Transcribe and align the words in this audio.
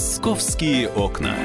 «Московские 0.00 0.88
окна». 0.88 1.36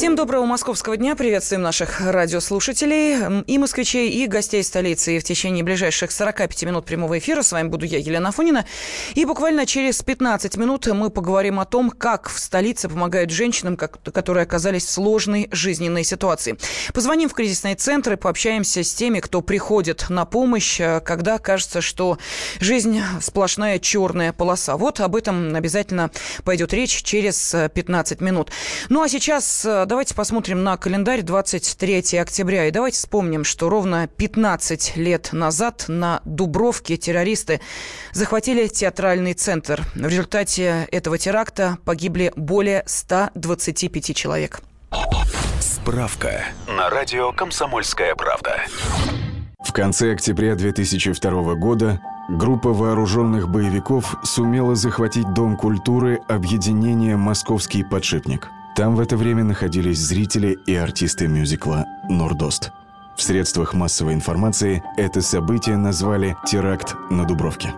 Всем 0.00 0.16
доброго 0.16 0.46
московского 0.46 0.96
дня. 0.96 1.14
Приветствуем 1.14 1.60
наших 1.60 2.00
радиослушателей 2.00 3.42
и 3.42 3.58
москвичей, 3.58 4.08
и 4.08 4.26
гостей 4.26 4.64
столицы. 4.64 5.16
И 5.16 5.18
в 5.18 5.24
течение 5.24 5.62
ближайших 5.62 6.10
45 6.10 6.62
минут 6.62 6.86
прямого 6.86 7.18
эфира 7.18 7.42
с 7.42 7.52
вами 7.52 7.68
буду 7.68 7.84
я, 7.84 7.98
Елена 7.98 8.32
Фонина. 8.32 8.64
И 9.14 9.26
буквально 9.26 9.66
через 9.66 10.00
15 10.00 10.56
минут 10.56 10.86
мы 10.86 11.10
поговорим 11.10 11.60
о 11.60 11.66
том, 11.66 11.90
как 11.90 12.30
в 12.30 12.38
столице 12.38 12.88
помогают 12.88 13.30
женщинам, 13.30 13.76
которые 13.76 14.44
оказались 14.44 14.86
в 14.86 14.90
сложной 14.90 15.50
жизненной 15.52 16.04
ситуации. 16.04 16.56
Позвоним 16.94 17.28
в 17.28 17.34
кризисные 17.34 17.74
центры, 17.74 18.16
пообщаемся 18.16 18.82
с 18.82 18.94
теми, 18.94 19.20
кто 19.20 19.42
приходит 19.42 20.06
на 20.08 20.24
помощь, 20.24 20.80
э, 20.80 21.00
когда 21.00 21.36
кажется, 21.36 21.82
что 21.82 22.16
жизнь 22.58 23.02
сплошная 23.20 23.78
черная 23.78 24.32
полоса. 24.32 24.78
Вот 24.78 24.98
об 25.00 25.14
этом 25.14 25.54
обязательно 25.54 26.10
пойдет 26.42 26.72
речь 26.72 27.02
через 27.02 27.54
15 27.74 28.22
минут. 28.22 28.50
Ну 28.88 29.02
а 29.02 29.08
сейчас 29.10 29.66
э, 29.66 29.88
давайте 29.90 30.14
посмотрим 30.14 30.62
на 30.62 30.76
календарь 30.76 31.22
23 31.22 32.20
октября. 32.20 32.66
И 32.66 32.70
давайте 32.70 32.96
вспомним, 32.96 33.42
что 33.42 33.68
ровно 33.68 34.06
15 34.06 34.96
лет 34.96 35.30
назад 35.32 35.86
на 35.88 36.22
Дубровке 36.24 36.96
террористы 36.96 37.60
захватили 38.12 38.68
театральный 38.68 39.34
центр. 39.34 39.82
В 39.96 40.06
результате 40.06 40.86
этого 40.92 41.18
теракта 41.18 41.76
погибли 41.84 42.32
более 42.36 42.84
125 42.86 44.14
человек. 44.14 44.60
Справка 45.58 46.44
на 46.68 46.88
радио 46.88 47.32
«Комсомольская 47.32 48.14
правда». 48.14 48.60
В 49.58 49.72
конце 49.72 50.12
октября 50.12 50.54
2002 50.54 51.54
года 51.56 52.00
группа 52.28 52.72
вооруженных 52.72 53.48
боевиков 53.48 54.14
сумела 54.22 54.76
захватить 54.76 55.34
Дом 55.34 55.56
культуры 55.56 56.20
объединения 56.28 57.16
«Московский 57.16 57.82
подшипник». 57.82 58.48
Там 58.80 58.96
в 58.96 59.00
это 59.00 59.18
время 59.18 59.44
находились 59.44 59.98
зрители 59.98 60.58
и 60.66 60.74
артисты 60.74 61.28
мюзикла 61.28 61.84
«Нордост». 62.08 62.72
В 63.14 63.20
средствах 63.20 63.74
массовой 63.74 64.14
информации 64.14 64.82
это 64.96 65.20
событие 65.20 65.76
назвали 65.76 66.34
«теракт 66.46 66.96
на 67.10 67.26
Дубровке». 67.26 67.74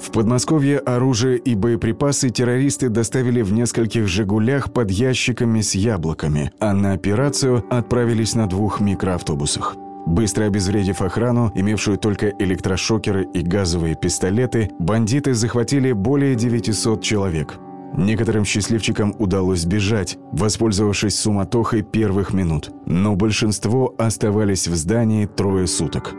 В 0.00 0.10
Подмосковье 0.10 0.78
оружие 0.78 1.36
и 1.36 1.54
боеприпасы 1.54 2.30
террористы 2.30 2.88
доставили 2.88 3.42
в 3.42 3.52
нескольких 3.52 4.08
«Жигулях» 4.08 4.72
под 4.72 4.90
ящиками 4.90 5.60
с 5.60 5.74
яблоками, 5.74 6.50
а 6.60 6.72
на 6.72 6.94
операцию 6.94 7.62
отправились 7.68 8.34
на 8.34 8.46
двух 8.46 8.80
микроавтобусах. 8.80 9.76
Быстро 10.06 10.44
обезвредив 10.44 11.02
охрану, 11.02 11.52
имевшую 11.54 11.98
только 11.98 12.32
электрошокеры 12.38 13.28
и 13.34 13.42
газовые 13.42 13.94
пистолеты, 13.96 14.70
бандиты 14.78 15.34
захватили 15.34 15.92
более 15.92 16.36
900 16.36 17.02
человек– 17.02 17.58
Некоторым 17.96 18.44
счастливчикам 18.44 19.14
удалось 19.18 19.60
сбежать, 19.60 20.18
воспользовавшись 20.32 21.18
суматохой 21.18 21.82
первых 21.82 22.34
минут, 22.34 22.70
но 22.84 23.16
большинство 23.16 23.94
оставались 23.96 24.68
в 24.68 24.76
здании 24.76 25.26
трое 25.26 25.66
суток. 25.66 26.14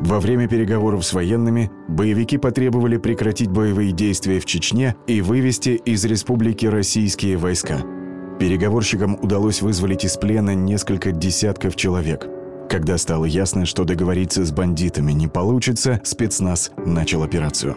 Во 0.00 0.20
время 0.20 0.48
переговоров 0.48 1.04
с 1.04 1.12
военными 1.12 1.70
боевики 1.88 2.38
потребовали 2.38 2.96
прекратить 2.96 3.50
боевые 3.50 3.92
действия 3.92 4.40
в 4.40 4.46
Чечне 4.46 4.94
и 5.06 5.20
вывести 5.20 5.70
из 5.70 6.04
республики 6.04 6.66
российские 6.66 7.36
войска. 7.36 7.78
Переговорщикам 8.38 9.18
удалось 9.20 9.62
вызволить 9.62 10.04
из 10.04 10.16
плена 10.16 10.54
несколько 10.54 11.12
десятков 11.12 11.76
человек. 11.76 12.26
Когда 12.68 12.98
стало 12.98 13.24
ясно, 13.24 13.64
что 13.64 13.84
договориться 13.84 14.44
с 14.44 14.50
бандитами 14.50 15.12
не 15.12 15.28
получится, 15.28 16.00
спецназ 16.04 16.72
начал 16.84 17.22
операцию. 17.22 17.76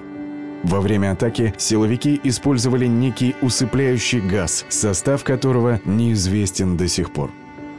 Во 0.64 0.82
время 0.82 1.12
атаки 1.12 1.54
силовики 1.58 2.20
использовали 2.24 2.86
некий 2.86 3.36
усыпляющий 3.42 4.20
газ, 4.20 4.66
состав 4.70 5.24
которого 5.24 5.80
неизвестен 5.86 6.78
до 6.78 6.88
сих 6.88 7.12
пор. 7.12 7.32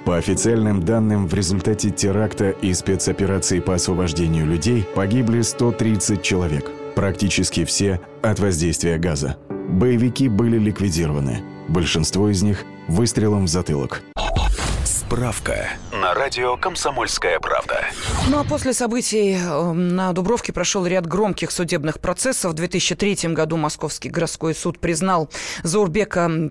По 0.04 0.16
официальным 0.16 0.82
данным, 0.82 1.26
в 1.26 1.34
результате 1.34 1.90
теракта 1.90 2.50
и 2.50 2.72
спецоперации 2.72 3.60
по 3.60 3.74
освобождению 3.74 4.46
людей 4.46 4.86
погибли 4.94 5.42
130 5.42 6.22
человек. 6.22 6.70
Практически 6.94 7.64
все 7.64 8.00
от 8.22 8.40
воздействия 8.40 8.98
газа. 8.98 9.36
Боевики 9.68 10.28
были 10.28 10.58
ликвидированы. 10.58 11.42
Большинство 11.68 12.30
из 12.30 12.42
них 12.42 12.64
выстрелом 12.88 13.44
в 13.44 13.48
затылок. 13.48 14.02
Справка 14.84 15.68
радио 16.14 16.56
«Комсомольская 16.56 17.38
правда». 17.40 17.84
Ну 18.28 18.38
а 18.38 18.44
после 18.44 18.72
событий 18.72 19.34
эм, 19.34 19.88
на 19.88 20.12
Дубровке 20.12 20.52
прошел 20.52 20.86
ряд 20.86 21.06
громких 21.06 21.50
судебных 21.50 22.00
процессов. 22.00 22.52
В 22.52 22.54
2003 22.54 23.34
году 23.34 23.56
Московский 23.56 24.08
городской 24.08 24.54
суд 24.54 24.78
признал 24.78 25.30
Заурбека 25.62 26.50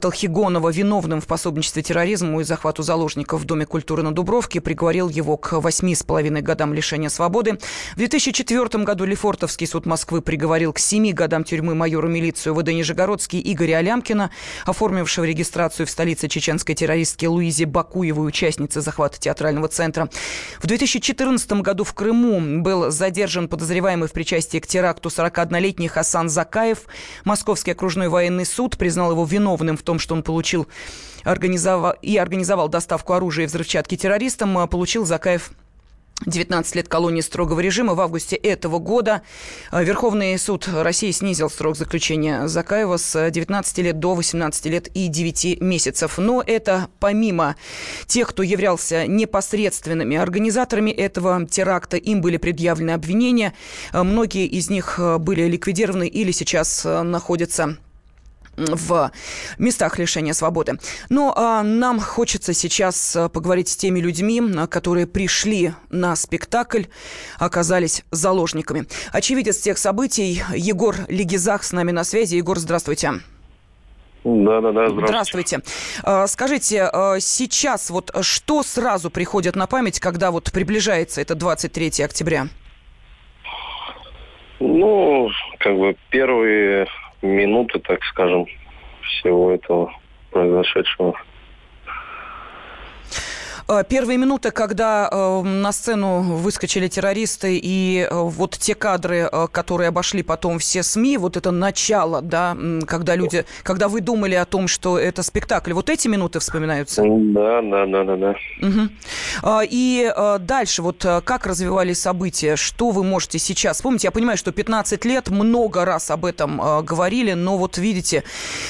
Толхигонова 0.00 0.70
виновным 0.70 1.20
в 1.20 1.26
пособничестве 1.26 1.82
терроризму 1.82 2.40
и 2.40 2.44
захвату 2.44 2.82
заложников 2.82 3.42
в 3.42 3.44
Доме 3.44 3.66
культуры 3.66 4.02
на 4.02 4.12
Дубровке, 4.12 4.60
приговорил 4.60 5.08
его 5.08 5.36
к 5.36 5.60
восьми 5.60 5.94
с 5.94 6.02
половиной 6.02 6.42
годам 6.42 6.74
лишения 6.74 7.08
свободы. 7.08 7.58
В 7.92 7.96
2004 7.96 8.84
году 8.84 9.04
Лефортовский 9.04 9.66
суд 9.66 9.86
Москвы 9.86 10.20
приговорил 10.20 10.72
к 10.72 10.78
семи 10.78 11.12
годам 11.12 11.44
тюрьмы 11.44 11.74
майору 11.74 12.08
милицию 12.08 12.54
ВД 12.54 12.68
Нижегородский 12.68 13.40
Игоря 13.44 13.76
Алямкина, 13.76 14.30
оформившего 14.66 15.24
регистрацию 15.24 15.86
в 15.86 15.90
столице 15.90 16.28
чеченской 16.28 16.74
террористки 16.74 17.26
Луизе 17.26 17.66
Бакуевой, 17.66 18.28
участницы 18.28 18.80
захвата 18.80 19.18
театрального 19.18 19.68
центра. 19.68 20.10
В 20.60 20.66
2014 20.66 21.52
году 21.52 21.84
в 21.84 21.94
Крыму 21.94 22.60
был 22.60 22.90
задержан 22.90 23.48
подозреваемый 23.48 24.08
в 24.08 24.12
причастии 24.12 24.58
к 24.58 24.66
теракту 24.66 25.08
41-летний 25.08 25.88
Хасан 25.88 26.28
Закаев. 26.28 26.80
Московский 27.24 27.70
окружной 27.70 28.08
военный 28.08 28.44
суд 28.44 28.76
признал 28.76 29.12
его 29.12 29.24
виновным 29.24 29.59
виновным 29.60 29.76
в 29.76 29.82
том, 29.82 29.98
что 29.98 30.14
он 30.14 30.22
получил 30.22 30.66
организовал, 31.24 31.94
и 32.02 32.16
организовал 32.16 32.68
доставку 32.68 33.12
оружия 33.12 33.44
и 33.44 33.48
взрывчатки 33.48 33.96
террористам, 33.96 34.56
а 34.58 34.66
получил 34.66 35.04
Закаев 35.04 35.50
19 36.26 36.74
лет 36.74 36.88
колонии 36.88 37.22
строгого 37.22 37.60
режима. 37.60 37.94
В 37.94 38.00
августе 38.00 38.36
этого 38.36 38.78
года 38.78 39.22
а, 39.70 39.82
Верховный 39.82 40.38
суд 40.38 40.68
России 40.68 41.12
снизил 41.12 41.48
срок 41.48 41.76
заключения 41.76 42.46
Закаева 42.46 42.98
с 42.98 43.30
19 43.30 43.78
лет 43.78 43.98
до 43.98 44.14
18 44.14 44.66
лет 44.66 44.88
и 44.88 45.08
9 45.08 45.62
месяцев. 45.62 46.18
Но 46.18 46.42
это 46.46 46.88
помимо 46.98 47.56
тех, 48.06 48.28
кто 48.28 48.42
являлся 48.42 49.06
непосредственными 49.06 50.18
организаторами 50.18 50.90
этого 50.90 51.46
теракта, 51.46 51.96
им 51.96 52.20
были 52.20 52.36
предъявлены 52.36 52.90
обвинения. 52.90 53.54
А, 53.92 54.04
многие 54.04 54.46
из 54.46 54.68
них 54.68 55.00
были 55.20 55.48
ликвидированы 55.48 56.06
или 56.06 56.32
сейчас 56.32 56.84
находятся 56.84 57.78
в 58.68 59.10
местах 59.58 59.98
лишения 59.98 60.32
свободы. 60.32 60.78
Но 61.08 61.32
а, 61.36 61.62
нам 61.62 62.00
хочется 62.00 62.52
сейчас 62.52 63.16
а, 63.16 63.28
поговорить 63.28 63.68
с 63.68 63.76
теми 63.76 64.00
людьми, 64.00 64.40
а, 64.40 64.66
которые 64.66 65.06
пришли 65.06 65.72
на 65.90 66.16
спектакль, 66.16 66.84
оказались 67.38 68.04
заложниками. 68.10 68.86
Очевидец 69.12 69.58
тех 69.58 69.78
событий 69.78 70.42
Егор 70.54 70.96
Легизах 71.08 71.64
с 71.64 71.72
нами 71.72 71.90
на 71.90 72.04
связи. 72.04 72.36
Егор, 72.36 72.58
здравствуйте. 72.58 73.12
Да, 74.22 74.60
да, 74.60 74.72
да, 74.72 74.90
здравствуйте. 74.90 75.60
Здравствуйте. 76.02 76.26
Скажите, 76.26 76.90
сейчас 77.20 77.88
вот 77.88 78.14
что 78.20 78.62
сразу 78.62 79.10
приходит 79.10 79.56
на 79.56 79.66
память, 79.66 79.98
когда 79.98 80.30
вот 80.30 80.52
приближается 80.52 81.22
это 81.22 81.34
23 81.34 82.04
октября? 82.04 82.48
Ну, 84.60 85.30
как 85.58 85.78
бы 85.78 85.96
первые 86.10 86.86
минуты, 87.22 87.78
так 87.78 88.02
скажем, 88.04 88.46
всего 89.02 89.52
этого 89.52 89.92
произошедшего. 90.30 91.14
Э, 93.70 93.84
первые 93.88 94.18
минуты, 94.18 94.50
когда 94.50 95.08
э, 95.10 95.42
на 95.42 95.70
сцену 95.70 96.22
выскочили 96.22 96.88
террористы, 96.88 97.56
и 97.62 98.08
э, 98.10 98.12
вот 98.12 98.58
те 98.58 98.74
кадры, 98.74 99.30
которые 99.52 99.88
обошли 99.88 100.24
потом 100.24 100.58
все 100.58 100.82
СМИ, 100.82 101.18
вот 101.18 101.36
это 101.36 101.52
начало, 101.52 102.20
да, 102.20 102.56
когда 102.86 103.14
люди, 103.14 103.44
когда 103.62 103.88
вы 103.88 104.00
думали 104.00 104.34
о 104.34 104.44
том, 104.44 104.66
что 104.66 104.98
это 104.98 105.22
спектакль, 105.22 105.72
вот 105.72 105.88
эти 105.88 106.08
минуты 106.08 106.40
вспоминаются? 106.40 107.02
Да, 107.04 107.62
да, 107.62 107.86
да, 107.86 108.04
да, 108.04 108.16
да. 108.16 108.34
Угу. 108.60 109.60
И 109.70 110.12
дальше, 110.40 110.82
вот 110.82 111.06
как 111.24 111.46
развивались 111.46 112.00
события, 112.00 112.56
что 112.56 112.90
вы 112.90 113.04
можете 113.04 113.38
сейчас 113.38 113.76
вспомнить? 113.76 114.04
Я 114.04 114.10
понимаю, 114.10 114.36
что 114.36 114.52
15 114.52 115.04
лет, 115.04 115.28
много 115.28 115.84
раз 115.84 116.10
об 116.10 116.24
этом 116.24 116.84
говорили, 116.84 117.34
но 117.34 117.56
вот 117.56 117.78
видите, 117.78 118.24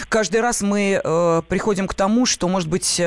каждый 0.09 0.41
раз 0.41 0.63
мы 0.63 1.01
приходим 1.49 1.87
к 1.87 1.95
тому, 1.95 2.27
что, 2.27 2.49
может 2.49 2.69
быть, 2.69 3.01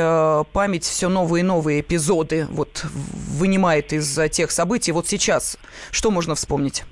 память 0.53 0.85
все 0.85 1.09
новые 1.09 1.41
и 1.41 1.43
новые 1.43 1.82
эпизоды 1.83 2.47
вот 2.49 2.83
вынимает 2.83 3.93
из 3.93 4.19
тех 4.31 4.49
событий. 4.51 4.91
Вот 4.91 5.07
сейчас 5.07 5.57
что 5.91 6.09
можно 6.09 6.35
вспомнить? 6.35 6.83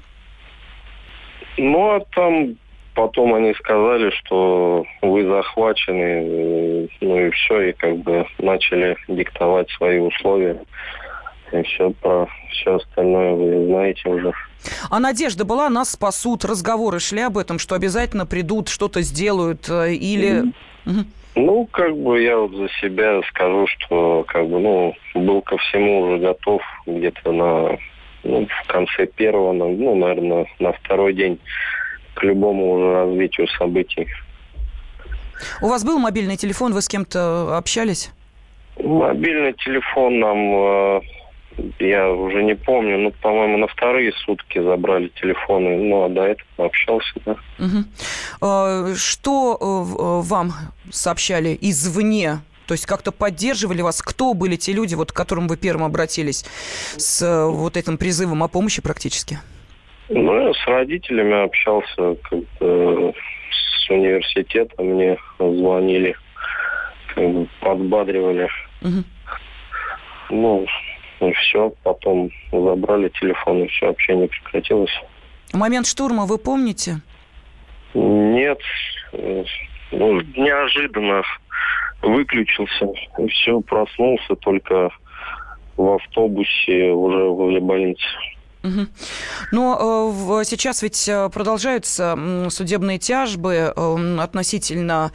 Ну, 1.57 1.95
а 1.95 1.99
там 2.15 2.55
потом 2.93 3.33
они 3.33 3.53
сказали, 3.53 4.11
что 4.11 4.85
вы 5.01 5.25
захвачены, 5.25 6.89
ну 7.01 7.19
и 7.19 7.31
все, 7.31 7.69
и 7.69 7.71
как 7.73 7.97
бы 7.97 8.25
начали 8.37 8.97
диктовать 9.07 9.69
свои 9.71 9.99
условия. 9.99 10.61
И 11.51 11.63
все 11.63 11.91
про 11.91 12.27
все 12.51 12.75
остальное 12.75 13.33
вы 13.33 13.65
знаете 13.67 14.09
уже. 14.09 14.31
А 14.89 14.99
надежда 14.99 15.43
была, 15.43 15.69
нас 15.69 15.91
спасут, 15.91 16.45
разговоры 16.45 16.99
шли 16.99 17.21
об 17.21 17.37
этом, 17.37 17.59
что 17.59 17.75
обязательно 17.75 18.25
придут, 18.25 18.69
что-то 18.69 19.01
сделают 19.01 19.67
э, 19.69 19.93
или... 19.93 20.53
Mm-hmm. 20.85 21.05
Ну, 21.35 21.65
как 21.71 21.95
бы 21.97 22.21
я 22.21 22.37
вот 22.37 22.51
за 22.51 22.67
себя 22.81 23.21
скажу, 23.29 23.65
что 23.67 24.25
как 24.27 24.47
бы, 24.47 24.59
ну, 24.59 24.95
был 25.15 25.41
ко 25.41 25.57
всему 25.57 26.01
уже 26.01 26.17
готов 26.17 26.61
где-то 26.85 27.31
на 27.31 27.77
ну, 28.23 28.47
в 28.47 28.67
конце 28.67 29.07
первого, 29.07 29.53
ну, 29.53 29.95
наверное, 29.95 30.45
на 30.59 30.73
второй 30.73 31.13
день 31.13 31.39
к 32.13 32.23
любому 32.23 32.73
уже 32.73 32.93
развитию 32.93 33.47
событий. 33.47 34.07
У 35.61 35.67
вас 35.67 35.83
был 35.83 35.97
мобильный 35.97 36.37
телефон, 36.37 36.73
вы 36.73 36.81
с 36.81 36.87
кем-то 36.87 37.57
общались? 37.57 38.11
Мобильный 38.77 39.53
телефон 39.53 40.19
нам, 40.19 40.37
э, 40.37 41.01
я 41.79 42.09
уже 42.09 42.43
не 42.43 42.55
помню, 42.55 42.97
ну, 42.97 43.11
по-моему, 43.21 43.57
на 43.57 43.67
вторые 43.67 44.13
сутки 44.25 44.61
забрали 44.61 45.09
телефоны, 45.09 45.77
ну, 45.77 46.05
а 46.05 46.09
до 46.09 46.23
этого 46.23 46.65
общался, 46.65 47.13
да. 47.25 47.35
Угу. 47.59 48.95
Что 48.95 49.57
э, 49.59 50.27
вам 50.27 50.51
сообщали 50.91 51.57
извне 51.61 52.39
то 52.67 52.73
есть 52.73 52.85
как-то 52.85 53.11
поддерживали 53.11 53.81
вас? 53.81 54.01
Кто 54.01 54.33
были 54.33 54.55
те 54.55 54.71
люди, 54.71 54.95
вот, 54.95 55.11
к 55.11 55.15
которым 55.15 55.49
вы 55.49 55.57
первым 55.57 55.83
обратились 55.83 56.45
с 56.95 57.21
э, 57.21 57.45
вот 57.45 57.75
этим 57.75 57.97
призывом 57.97 58.43
о 58.43 58.47
помощи 58.47 58.81
практически? 58.81 59.39
Ну, 60.07 60.47
я 60.47 60.53
с 60.53 60.67
родителями 60.67 61.43
общался, 61.43 62.15
как 62.23 62.39
с 62.59 63.89
университета 63.89 64.81
мне 64.81 65.17
звонили, 65.37 66.15
как 67.13 67.29
бы 67.29 67.47
подбадривали. 67.59 68.47
Угу. 68.81 69.03
Ну, 70.29 70.65
и 71.21 71.33
все, 71.33 71.73
потом 71.83 72.31
забрали 72.51 73.09
телефон, 73.09 73.63
и 73.63 73.67
все, 73.67 73.89
общение 73.89 74.27
прекратилось. 74.27 74.91
Момент 75.53 75.87
штурма 75.87 76.25
вы 76.25 76.37
помните? 76.37 77.01
Нет, 77.93 78.59
ну, 79.91 80.21
неожиданно 80.35 81.23
выключился, 82.01 82.89
и 83.19 83.27
все, 83.27 83.59
проснулся 83.61 84.35
только 84.35 84.89
в 85.77 85.95
автобусе 85.95 86.91
уже 86.91 87.23
возле 87.25 87.59
больницы. 87.59 88.05
Угу. 88.63 88.87
Но 89.51 90.13
э, 90.13 90.43
сейчас 90.45 90.83
ведь 90.83 91.09
э, 91.09 91.29
продолжаются 91.29 92.17
судебные 92.49 92.99
тяжбы 92.99 93.73
э, 93.75 94.17
относительно 94.19 95.11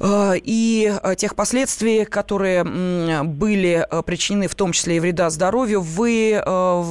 и 0.00 0.92
э, 1.02 1.14
тех 1.16 1.36
последствий, 1.36 2.04
которые 2.04 2.64
были 2.64 3.86
причинены, 4.04 4.48
в 4.48 4.54
том 4.54 4.72
числе 4.72 4.96
и 4.96 5.00
вреда 5.00 5.30
здоровью, 5.30 5.80
вы 5.80 6.42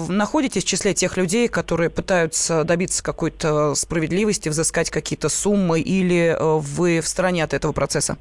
находитесь 0.10 0.64
в 0.64 0.68
числе 0.68 0.94
тех 0.94 1.18
людей, 1.18 1.48
которые 1.48 1.90
пытаются 1.90 2.64
добиться 2.64 3.04
какой-то 3.04 3.76
справедливости, 3.76 4.50
взыскать 4.50 4.90
какие-то 4.90 5.30
суммы, 5.30 5.82
или 5.82 6.36
вы 6.40 7.02
в 7.02 7.08
стороне 7.08 7.44
от 7.44 7.54
этого 7.54 7.74
процесса? 7.74 8.18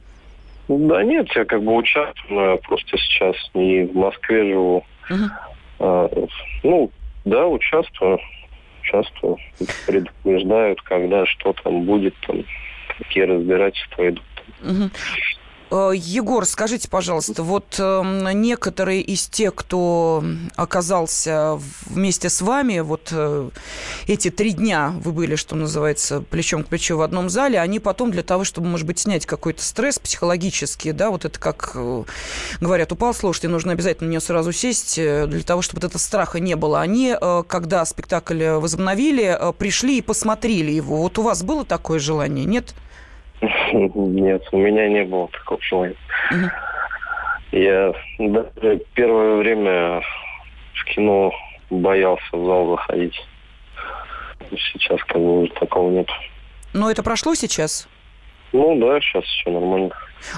Да 0.69 1.03
нет, 1.03 1.29
я 1.35 1.45
как 1.45 1.63
бы 1.63 1.75
участвую, 1.75 2.59
просто 2.59 2.97
сейчас 2.97 3.37
не 3.55 3.85
в 3.85 3.95
Москве 3.95 4.53
живу. 4.53 4.85
Uh-huh. 5.11 5.29
А, 5.81 6.09
ну, 6.63 6.91
да, 7.25 7.47
участвую, 7.47 8.21
участвую. 8.83 9.39
Предупреждают, 9.87 10.81
когда 10.83 11.27
что 11.27 11.53
там 11.53 11.83
будет, 11.83 12.15
там, 12.27 12.45
какие 12.99 13.25
разбирательства 13.25 14.09
идут. 14.09 14.23
Э, 15.73 15.93
Егор, 15.95 16.45
скажите, 16.45 16.87
пожалуйста, 16.87 17.43
вот 17.43 17.77
эм, 17.79 18.29
некоторые 18.43 19.01
из 19.01 19.27
тех, 19.27 19.55
кто 19.55 20.23
оказался 20.55 21.59
вместе 21.87 22.29
с 22.29 22.43
вами, 22.43 22.81
вот 22.81 23.09
э, 23.11 23.49
эти 24.07 24.29
три 24.29 24.53
дня 24.53 24.93
вы 25.03 25.13
были, 25.13 25.35
что 25.35 25.57
называется, 25.57 26.21
плечом 26.21 26.65
к 26.65 26.69
плечу 26.69 26.99
в 26.99 27.01
одном 27.01 27.31
зале, 27.31 27.59
они 27.59 27.81
потом 27.81 28.11
для 28.11 28.23
того, 28.23 28.45
чтобы, 28.45 28.67
может 28.67 28.87
быть, 28.87 28.99
снять 28.99 29.25
какой-то 29.25 29.63
стресс 29.63 29.99
психологический, 29.99 30.93
да, 30.93 31.09
вот 31.09 31.25
это 31.25 31.41
как 31.41 31.73
э, 31.75 32.05
говорят, 32.61 32.93
упал 32.93 33.15
с 33.15 33.23
лошади, 33.23 33.47
нужно 33.47 33.73
обязательно 33.73 34.09
на 34.09 34.11
нее 34.11 34.21
сразу 34.21 34.53
сесть, 34.53 34.97
для 34.97 35.43
того, 35.43 35.63
чтобы 35.63 35.81
вот 35.81 35.89
этого 35.89 36.01
страха 36.03 36.39
не 36.39 36.55
было. 36.55 36.83
Они, 36.83 37.17
когда 37.47 37.87
спектакль 37.87 38.45
возобновили, 38.45 39.39
пришли 39.57 39.99
и 39.99 40.03
посмотрели 40.03 40.71
его. 40.71 40.99
Вот 40.99 41.19
у 41.19 41.23
вас 41.23 41.43
было 41.43 41.65
такое 41.65 41.99
желание, 41.99 42.45
нет? 42.45 42.53
Нет. 42.53 42.75
Нет, 43.73 44.43
у 44.53 44.57
меня 44.57 44.89
не 44.89 45.05
было 45.05 45.29
такого 45.29 45.61
желания. 45.63 45.97
Я 47.51 47.93
даже 48.19 48.81
первое 48.95 49.37
время 49.37 50.03
в 50.75 50.85
кино 50.87 51.33
боялся 51.71 52.25
в 52.33 52.47
зал 52.47 52.71
заходить. 52.71 53.15
Сейчас 54.51 55.01
как 55.05 55.21
бы 55.21 55.49
такого 55.61 55.91
нет. 55.91 56.09
Но 56.73 56.91
это 56.91 57.03
прошло 57.03 57.35
сейчас? 57.35 57.89
Ну 58.53 58.79
да, 58.79 59.01
сейчас 59.01 59.25
все 59.25 59.51
нормально. 59.51 59.91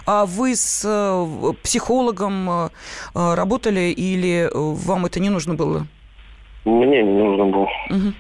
А 0.07 0.25
вы 0.25 0.55
с 0.57 0.85
э, 0.85 1.53
психологом 1.63 2.49
э, 2.49 2.69
работали 3.15 3.93
или 3.93 4.49
вам 4.53 5.07
это 5.07 5.21
не 5.21 5.31
нужно 5.31 5.55
было? 5.55 5.87
Мне 6.65 7.03
не 7.03 7.23
нужно 7.23 7.47
было. 7.47 7.69
Угу. 7.91 8.13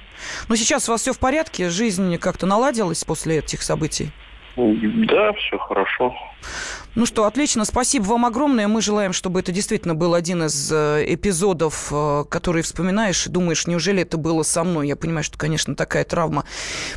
Ну 0.48 0.56
сейчас 0.56 0.88
у 0.88 0.92
вас 0.92 1.00
все 1.00 1.12
в 1.12 1.19
порядке? 1.19 1.70
Жизнь 1.70 2.19
как-то 2.19 2.46
наладилась 2.46 3.04
после 3.04 3.38
этих 3.38 3.62
событий? 3.62 4.10
Да, 4.56 5.32
все 5.32 5.58
хорошо. 5.58 6.14
Ну 6.94 7.06
что, 7.06 7.24
отлично, 7.24 7.64
спасибо 7.64 8.04
вам 8.04 8.24
огромное. 8.24 8.68
Мы 8.68 8.80
желаем, 8.80 9.12
чтобы 9.12 9.40
это 9.40 9.50
действительно 9.50 9.96
был 9.96 10.14
один 10.14 10.44
из 10.44 10.70
э, 10.72 11.04
эпизодов, 11.08 11.88
э, 11.90 12.24
которые 12.28 12.62
вспоминаешь 12.62 13.26
и 13.26 13.30
думаешь, 13.30 13.66
неужели 13.66 14.02
это 14.02 14.16
было 14.16 14.44
со 14.44 14.62
мной? 14.62 14.86
Я 14.86 14.94
понимаю, 14.94 15.24
что, 15.24 15.36
конечно, 15.36 15.74
такая 15.74 16.04
травма 16.04 16.44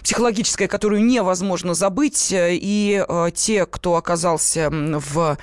психологическая, 0.04 0.68
которую 0.68 1.04
невозможно 1.04 1.74
забыть. 1.74 2.32
И 2.32 3.04
э, 3.08 3.28
те, 3.34 3.66
кто 3.66 3.96
оказался 3.96 4.70
в 4.72 5.38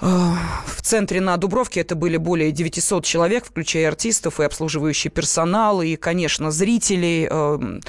в 0.00 0.82
центре 0.82 1.20
на 1.20 1.36
Дубровке 1.36 1.80
это 1.80 1.94
были 1.94 2.16
более 2.16 2.52
900 2.52 3.04
человек, 3.04 3.44
включая 3.44 3.88
артистов 3.88 4.40
и 4.40 4.44
обслуживающий 4.44 5.10
персонал, 5.10 5.82
и, 5.82 5.96
конечно, 5.96 6.50
зрителей. 6.50 7.26
Эм, 7.30 7.80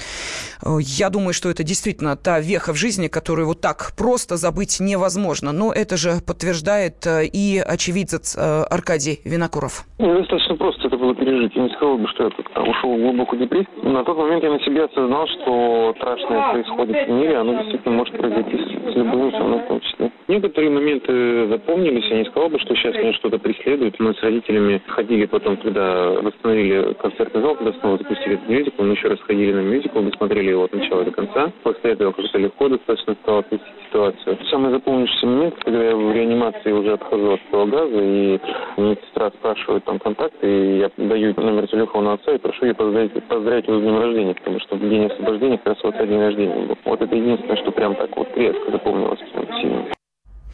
э, 0.62 0.78
я 0.80 1.08
думаю, 1.08 1.32
что 1.32 1.48
это 1.48 1.64
действительно 1.64 2.16
та 2.16 2.40
веха 2.40 2.72
в 2.72 2.76
жизни, 2.76 3.08
которую 3.08 3.46
вот 3.46 3.60
так 3.60 3.92
просто 3.96 4.36
забыть 4.36 4.78
невозможно. 4.80 5.52
Но 5.52 5.72
это 5.72 5.96
же 5.96 6.20
подтверждает 6.26 7.06
э, 7.06 7.24
и 7.24 7.58
очевидец 7.58 8.36
э, 8.36 8.64
Аркадий 8.70 9.20
Винокуров. 9.24 9.84
Ну, 9.98 10.18
достаточно 10.18 10.56
просто 10.56 10.88
это 10.88 10.96
было 10.98 11.14
пережить. 11.14 11.56
Я 11.56 11.62
не 11.62 11.70
сказал 11.70 11.96
бы, 11.96 12.06
что 12.08 12.24
я 12.24 12.62
ушел 12.62 12.94
в 12.94 13.00
глубокую 13.00 13.40
депрессию. 13.40 13.68
На 13.84 14.04
тот 14.04 14.18
момент 14.18 14.42
я 14.44 14.50
на 14.50 14.60
себе 14.60 14.84
осознал, 14.84 15.26
что 15.28 15.94
страшное 15.96 16.52
происходит 16.52 17.08
в 17.08 17.10
мире, 17.10 17.38
оно 17.38 17.62
действительно 17.62 17.96
может 17.96 18.16
произойти 18.18 18.56
с 18.56 18.96
любым 18.96 19.32
со 19.32 19.38
мной 19.38 19.60
в 19.64 19.68
том 19.68 19.80
числе. 19.80 20.12
Некоторые 20.28 20.70
моменты 20.70 21.48
запомнились, 21.48 22.04
я 22.10 22.18
не 22.18 22.24
сказал 22.26 22.48
бы, 22.48 22.58
что 22.60 22.74
сейчас 22.76 22.94
меня 22.94 23.12
что-то 23.14 23.38
преследует. 23.38 23.98
Мы 23.98 24.14
с 24.14 24.22
родителями 24.22 24.80
ходили 24.86 25.26
потом, 25.26 25.56
когда 25.56 26.10
восстановили 26.10 26.94
концертный 26.94 27.42
зал, 27.42 27.56
когда 27.56 27.72
снова 27.80 27.98
запустили 27.98 28.34
этот 28.36 28.48
мюзикл, 28.48 28.82
мы 28.82 28.92
еще 28.92 29.08
раз 29.08 29.20
ходили 29.20 29.52
на 29.52 29.60
мюзикл, 29.60 30.00
досмотрели 30.00 30.50
его 30.50 30.64
от 30.64 30.72
начала 30.72 31.04
до 31.04 31.10
конца. 31.10 31.52
После 31.62 31.92
этого 31.92 32.12
как-то 32.12 32.38
легко 32.38 32.68
достаточно 32.68 33.14
стало 33.22 33.40
отпустить 33.40 33.72
ситуацию. 33.88 34.38
Самый 34.50 34.70
запомнившийся 34.70 35.26
момент, 35.26 35.54
когда 35.62 35.84
я 35.84 35.96
в 35.96 36.12
реанимации 36.12 36.72
уже 36.72 36.92
отхожу 36.92 37.32
от 37.32 37.70
газа, 37.70 38.00
и 38.00 38.38
медсестра 38.76 39.30
спрашивает 39.30 39.84
там 39.84 39.98
контакты, 39.98 40.46
и 40.46 40.78
я 40.78 40.90
даю 40.96 41.34
номер 41.36 41.66
телефона 41.66 42.14
отца 42.14 42.32
и 42.32 42.38
прошу 42.38 42.66
ее 42.66 42.74
поздравить, 42.74 43.12
поздравить 43.24 43.66
его 43.66 43.78
с 43.78 43.82
днем 43.82 43.98
рождения, 43.98 44.34
потому 44.34 44.60
что 44.60 44.76
в 44.76 44.88
день 44.88 45.06
освобождения 45.06 45.58
как 45.58 45.66
раз 45.66 45.78
вот 45.82 45.98
день 45.98 46.20
рождения 46.20 46.54
был. 46.54 46.78
Вот 46.84 47.02
это 47.02 47.14
единственное, 47.14 47.56
что 47.56 47.72
прям 47.72 47.94
так 47.96 48.16
вот 48.16 48.28
резко 48.36 48.70
запомнилось 48.70 49.20
сильно. 49.60 50.01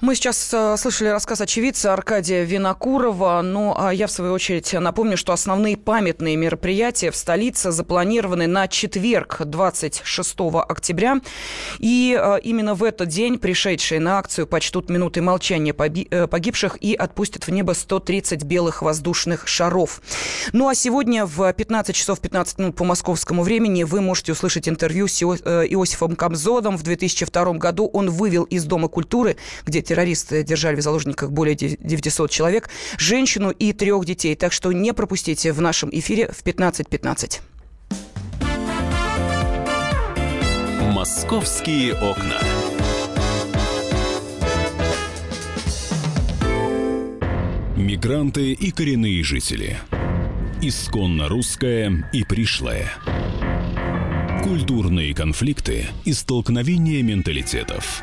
Мы 0.00 0.14
сейчас 0.14 0.50
э, 0.54 0.76
слышали 0.76 1.08
рассказ 1.08 1.40
очевидца 1.40 1.92
Аркадия 1.92 2.44
Винокурова. 2.44 3.42
Ну, 3.42 3.74
а 3.76 3.92
я, 3.92 4.06
в 4.06 4.12
свою 4.12 4.32
очередь, 4.32 4.72
напомню, 4.72 5.16
что 5.16 5.32
основные 5.32 5.76
памятные 5.76 6.36
мероприятия 6.36 7.10
в 7.10 7.16
столице 7.16 7.72
запланированы 7.72 8.46
на 8.46 8.68
четверг, 8.68 9.42
26 9.44 10.36
октября. 10.68 11.16
И 11.80 12.16
э, 12.16 12.38
именно 12.44 12.74
в 12.74 12.84
этот 12.84 13.08
день 13.08 13.40
пришедшие 13.40 13.98
на 13.98 14.20
акцию 14.20 14.46
почтут 14.46 14.88
минуты 14.88 15.20
молчания 15.20 15.74
э, 15.74 16.26
погибших 16.28 16.78
и 16.80 16.94
отпустят 16.94 17.48
в 17.48 17.50
небо 17.50 17.72
130 17.72 18.44
белых 18.44 18.82
воздушных 18.82 19.48
шаров. 19.48 20.00
Ну, 20.52 20.68
а 20.68 20.76
сегодня 20.76 21.26
в 21.26 21.52
15 21.52 21.96
часов 21.96 22.20
15 22.20 22.58
минут 22.58 22.76
по 22.76 22.84
московскому 22.84 23.42
времени 23.42 23.82
вы 23.82 24.00
можете 24.00 24.30
услышать 24.30 24.68
интервью 24.68 25.08
с 25.08 25.20
Иосифом 25.24 26.14
Камзодом. 26.14 26.76
В 26.76 26.84
2002 26.84 27.54
году 27.54 27.90
он 27.92 28.10
вывел 28.10 28.44
из 28.44 28.62
Дома 28.62 28.86
культуры, 28.86 29.36
где 29.66 29.82
террористы 29.88 30.42
держали 30.42 30.76
в 30.76 30.82
заложниках 30.82 31.30
более 31.30 31.54
900 31.54 32.30
человек, 32.30 32.68
женщину 32.98 33.50
и 33.50 33.72
трех 33.72 34.04
детей. 34.04 34.34
Так 34.36 34.52
что 34.52 34.72
не 34.72 34.92
пропустите 34.92 35.52
в 35.52 35.60
нашем 35.60 35.88
эфире 35.92 36.28
в 36.28 36.44
15.15. 36.44 37.40
«Московские 40.92 41.94
окна». 41.94 42.40
Мигранты 47.76 48.52
и 48.52 48.70
коренные 48.70 49.22
жители. 49.22 49.78
Исконно 50.60 51.28
русское 51.28 52.10
и 52.12 52.24
пришлое. 52.24 52.90
Культурные 54.42 55.14
конфликты 55.14 55.86
и 56.04 56.12
столкновения 56.12 57.02
менталитетов. 57.02 58.02